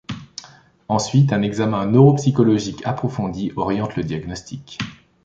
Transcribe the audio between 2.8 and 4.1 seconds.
approfondi oriente le